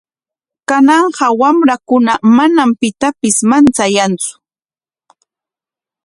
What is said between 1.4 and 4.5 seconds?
wamrakuna manam pitapis manchayantsu.